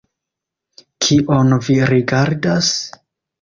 Kion 1.05 1.53
vi 1.67 1.75
rigardas? 1.91 2.73